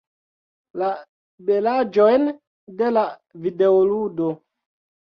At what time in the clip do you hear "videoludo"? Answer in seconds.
3.47-4.35